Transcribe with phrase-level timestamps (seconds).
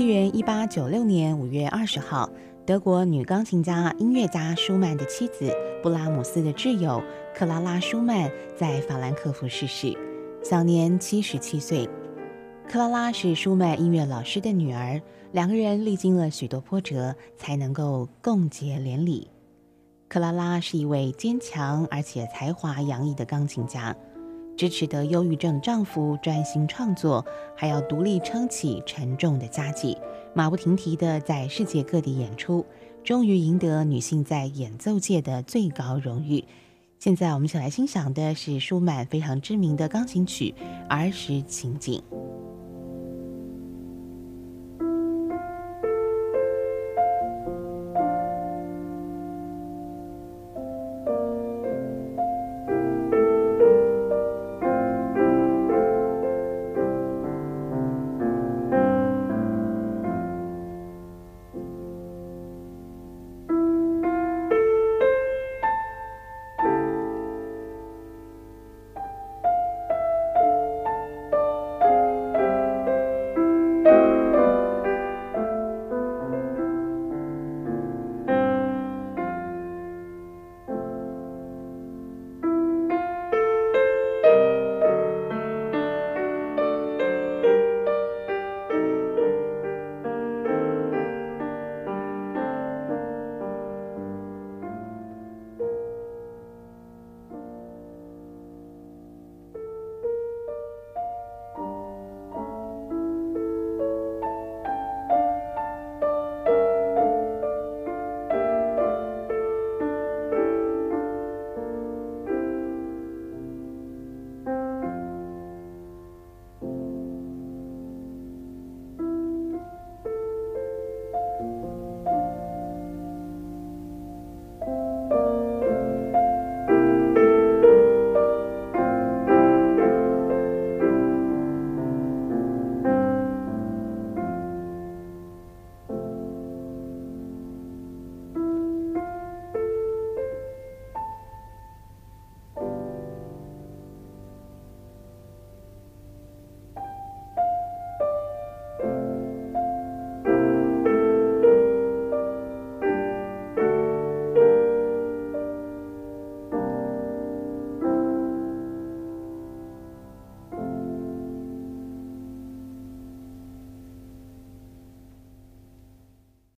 [0.00, 2.30] 西元一八九六年五月二十号，
[2.64, 7.02] 德国女钢琴家、音乐家舒曼的妻子布拉姆斯的挚友
[7.34, 9.94] 克拉拉·舒曼在法兰克福逝世，
[10.42, 11.86] 享年七十七岁。
[12.66, 14.98] 克拉拉是舒曼音乐老师的女儿，
[15.32, 19.28] 两个人历经了许多波折，才能够共结连理。
[20.08, 23.94] 克拉拉是一位坚强而且才华洋溢的钢琴家。
[24.60, 27.24] 支持得忧郁症丈夫专心创作，
[27.56, 29.96] 还要独立撑起沉重的家计，
[30.34, 32.66] 马不停蹄地在世界各地演出，
[33.02, 36.44] 终于赢得女性在演奏界的最高荣誉。
[36.98, 40.54] 现在我们一起来欣赏的是舒曼非常知名的钢琴曲
[40.90, 42.02] 《儿时情景》。